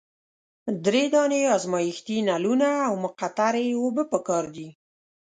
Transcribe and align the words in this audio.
دری 0.85 1.05
دانې 1.13 1.41
ازمیښتي 1.57 2.17
نلونه 2.29 2.69
او 2.87 2.93
مقطرې 3.05 3.67
اوبه 3.81 4.03
پکار 4.13 4.43
دي. 4.55 4.69